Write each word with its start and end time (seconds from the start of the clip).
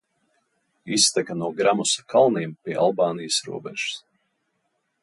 Izteka 0.95 1.35
no 1.41 1.49
Gramosa 1.59 2.07
kalniem 2.15 2.57
pie 2.65 2.81
Albānijas 2.87 3.39
robežas. 3.51 3.97